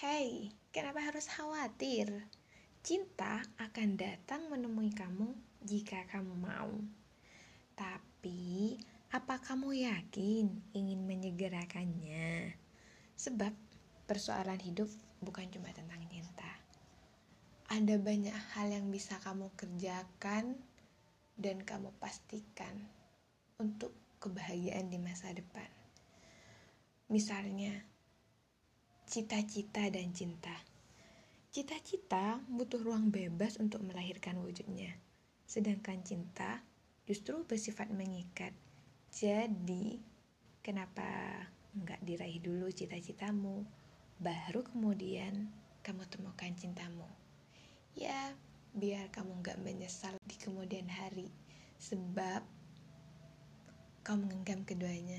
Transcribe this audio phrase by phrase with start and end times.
[0.00, 2.08] Hei, kenapa harus khawatir?
[2.80, 6.72] Cinta akan datang menemui kamu jika kamu mau.
[7.76, 8.80] Tapi,
[9.12, 12.56] apa kamu yakin ingin menyegerakannya?
[13.12, 13.52] Sebab
[14.08, 14.88] persoalan hidup
[15.20, 16.48] bukan cuma tentang cinta.
[17.68, 20.56] Ada banyak hal yang bisa kamu kerjakan
[21.36, 22.88] dan kamu pastikan
[23.60, 25.68] untuk kebahagiaan di masa depan.
[27.12, 27.89] Misalnya,
[29.10, 30.54] cita-cita dan cinta.
[31.50, 34.94] Cita-cita butuh ruang bebas untuk melahirkan wujudnya,
[35.50, 36.62] sedangkan cinta
[37.10, 38.54] justru bersifat mengikat.
[39.10, 39.98] Jadi,
[40.62, 41.42] kenapa
[41.74, 43.66] nggak diraih dulu cita-citamu,
[44.22, 45.50] baru kemudian
[45.82, 47.10] kamu temukan cintamu?
[47.98, 48.38] Ya,
[48.78, 51.34] biar kamu nggak menyesal di kemudian hari,
[51.82, 52.46] sebab
[54.06, 55.18] kau mengenggam keduanya.